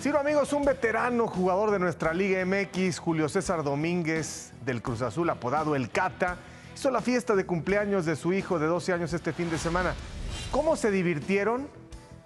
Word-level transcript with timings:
Ciro 0.00 0.20
amigos, 0.20 0.52
un 0.52 0.64
veterano 0.64 1.26
jugador 1.26 1.72
de 1.72 1.80
nuestra 1.80 2.14
Liga 2.14 2.44
MX, 2.46 3.00
Julio 3.00 3.28
César 3.28 3.64
Domínguez 3.64 4.52
del 4.64 4.80
Cruz 4.80 5.02
Azul, 5.02 5.28
apodado 5.28 5.74
El 5.74 5.90
Cata, 5.90 6.36
hizo 6.72 6.92
la 6.92 7.00
fiesta 7.00 7.34
de 7.34 7.44
cumpleaños 7.44 8.06
de 8.06 8.14
su 8.14 8.32
hijo 8.32 8.60
de 8.60 8.68
12 8.68 8.92
años 8.92 9.12
este 9.12 9.32
fin 9.32 9.50
de 9.50 9.58
semana. 9.58 9.94
¿Cómo 10.52 10.76
se 10.76 10.92
divirtieron? 10.92 11.66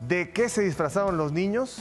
¿De 0.01 0.33
qué 0.33 0.51
se 0.51 0.61
disfrazaron 0.61 1.17
los 1.17 1.33
niños? 1.33 1.79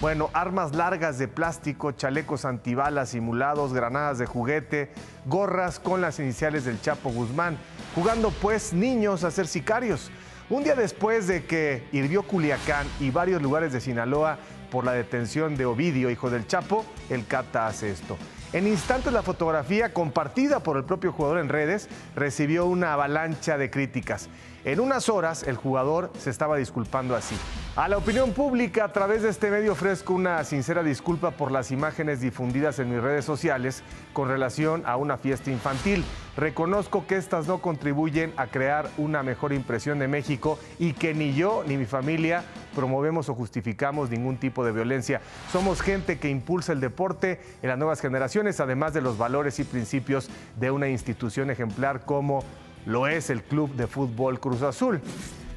Bueno, 0.00 0.30
armas 0.32 0.76
largas 0.76 1.18
de 1.18 1.26
plástico, 1.26 1.90
chalecos 1.90 2.44
antibalas 2.44 3.08
simulados, 3.08 3.72
granadas 3.72 4.18
de 4.18 4.26
juguete, 4.26 4.92
gorras 5.24 5.80
con 5.80 6.00
las 6.00 6.20
iniciales 6.20 6.64
del 6.64 6.80
Chapo 6.80 7.10
Guzmán, 7.10 7.58
jugando 7.96 8.30
pues 8.30 8.74
niños 8.74 9.24
a 9.24 9.30
ser 9.30 9.46
sicarios. 9.46 10.10
Un 10.50 10.62
día 10.62 10.74
después 10.74 11.26
de 11.26 11.46
que 11.46 11.82
hirvió 11.92 12.22
Culiacán 12.22 12.86
y 13.00 13.10
varios 13.10 13.40
lugares 13.40 13.72
de 13.72 13.80
Sinaloa 13.80 14.36
por 14.70 14.84
la 14.84 14.92
detención 14.92 15.56
de 15.56 15.64
Ovidio, 15.64 16.10
hijo 16.10 16.28
del 16.28 16.46
Chapo, 16.46 16.84
el 17.08 17.26
Cata 17.26 17.66
hace 17.66 17.90
esto. 17.90 18.18
En 18.52 18.66
instantes 18.66 19.12
la 19.14 19.22
fotografía, 19.22 19.94
compartida 19.94 20.60
por 20.60 20.76
el 20.76 20.84
propio 20.84 21.10
jugador 21.10 21.38
en 21.38 21.48
redes, 21.48 21.88
recibió 22.14 22.66
una 22.66 22.92
avalancha 22.92 23.56
de 23.56 23.70
críticas. 23.70 24.28
En 24.64 24.78
unas 24.80 25.08
horas 25.08 25.42
el 25.42 25.56
jugador 25.56 26.12
se 26.18 26.28
estaba 26.30 26.56
disculpando 26.56 27.16
así. 27.16 27.36
A 27.76 27.88
la 27.88 27.96
opinión 27.96 28.32
pública, 28.32 28.84
a 28.84 28.92
través 28.92 29.22
de 29.22 29.30
este 29.30 29.50
medio 29.50 29.72
ofrezco 29.72 30.12
una 30.12 30.42
sincera 30.44 30.82
disculpa 30.82 31.30
por 31.30 31.50
las 31.50 31.70
imágenes 31.70 32.20
difundidas 32.20 32.78
en 32.78 32.90
mis 32.90 33.02
redes 33.02 33.24
sociales 33.24 33.82
con 34.12 34.28
relación 34.28 34.82
a 34.86 34.96
una 34.96 35.16
fiesta 35.16 35.50
infantil. 35.50 36.04
Reconozco 36.36 37.06
que 37.06 37.16
estas 37.16 37.46
no 37.46 37.62
contribuyen 37.62 38.34
a 38.36 38.48
crear 38.48 38.90
una 38.98 39.22
mejor 39.22 39.54
impresión 39.54 39.98
de 39.98 40.06
México 40.06 40.58
y 40.78 40.92
que 40.92 41.14
ni 41.14 41.32
yo 41.32 41.64
ni 41.66 41.78
mi 41.78 41.86
familia 41.86 42.44
promovemos 42.74 43.30
o 43.30 43.34
justificamos 43.34 44.10
ningún 44.10 44.36
tipo 44.36 44.62
de 44.62 44.72
violencia. 44.72 45.22
Somos 45.50 45.80
gente 45.80 46.18
que 46.18 46.28
impulsa 46.28 46.72
el 46.72 46.80
deporte 46.80 47.40
en 47.62 47.70
las 47.70 47.78
nuevas 47.78 48.02
generaciones, 48.02 48.60
además 48.60 48.92
de 48.92 49.00
los 49.00 49.16
valores 49.16 49.58
y 49.60 49.64
principios 49.64 50.28
de 50.60 50.70
una 50.70 50.88
institución 50.88 51.50
ejemplar 51.50 52.04
como 52.04 52.44
lo 52.84 53.06
es 53.06 53.30
el 53.30 53.42
Club 53.42 53.74
de 53.74 53.86
Fútbol 53.86 54.38
Cruz 54.38 54.60
Azul. 54.60 55.00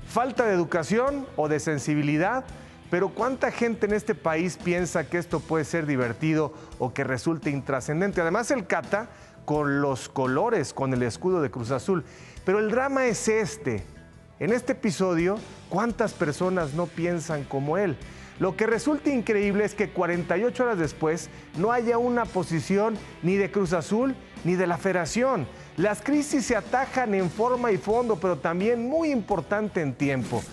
Falta 0.07 0.45
de 0.45 0.53
educación 0.53 1.27
o 1.35 1.49
de 1.49 1.59
sensibilidad, 1.59 2.45
pero 2.89 3.09
¿cuánta 3.09 3.51
gente 3.51 3.85
en 3.85 3.93
este 3.93 4.15
país 4.15 4.57
piensa 4.57 5.07
que 5.07 5.17
esto 5.17 5.41
puede 5.41 5.65
ser 5.65 5.85
divertido 5.85 6.53
o 6.79 6.93
que 6.93 7.03
resulte 7.03 7.49
intrascendente? 7.49 8.21
Además, 8.21 8.49
el 8.49 8.65
Cata 8.65 9.09
con 9.49 9.81
los 9.81 10.09
colores, 10.09 10.75
con 10.75 10.93
el 10.93 11.01
escudo 11.01 11.41
de 11.41 11.49
Cruz 11.49 11.71
Azul. 11.71 12.03
Pero 12.45 12.59
el 12.59 12.69
drama 12.69 13.07
es 13.07 13.27
este. 13.27 13.83
En 14.39 14.53
este 14.53 14.73
episodio, 14.73 15.39
¿cuántas 15.69 16.13
personas 16.13 16.75
no 16.75 16.85
piensan 16.85 17.45
como 17.45 17.75
él? 17.79 17.97
Lo 18.37 18.55
que 18.55 18.67
resulta 18.67 19.09
increíble 19.09 19.65
es 19.65 19.73
que 19.73 19.89
48 19.89 20.63
horas 20.63 20.77
después 20.77 21.31
no 21.57 21.71
haya 21.71 21.97
una 21.97 22.25
posición 22.25 22.95
ni 23.23 23.37
de 23.37 23.49
Cruz 23.49 23.73
Azul 23.73 24.15
ni 24.43 24.53
de 24.53 24.67
la 24.67 24.77
Federación. 24.77 25.47
Las 25.77 26.03
crisis 26.03 26.45
se 26.45 26.55
atajan 26.55 27.15
en 27.15 27.31
forma 27.31 27.71
y 27.71 27.77
fondo, 27.77 28.17
pero 28.17 28.37
también 28.37 28.87
muy 28.87 29.09
importante 29.09 29.81
en 29.81 29.95
tiempo. 29.95 30.43